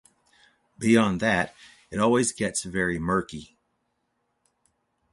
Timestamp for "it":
1.91-1.99